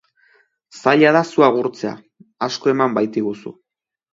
[0.77, 1.93] Zaila da zu agurtzea,
[2.49, 3.55] asko eman baitiguzu.